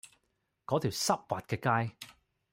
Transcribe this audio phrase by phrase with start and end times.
[0.65, 1.57] 嗰條濕滑嘅
[1.87, 1.95] 街